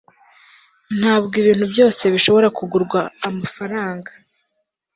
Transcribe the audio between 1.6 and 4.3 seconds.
byose bishobora kugurwa namafaranga